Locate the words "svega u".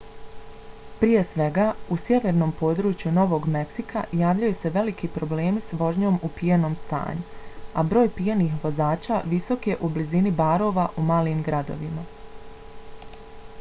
1.33-1.95